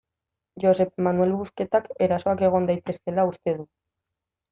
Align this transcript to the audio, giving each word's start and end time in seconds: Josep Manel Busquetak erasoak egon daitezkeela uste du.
Josep 0.61 0.93
Manel 1.07 1.33
Busquetak 1.41 1.89
erasoak 2.05 2.41
egon 2.47 2.65
daitezkeela 2.71 3.27
uste 3.33 3.55
du. 3.59 3.67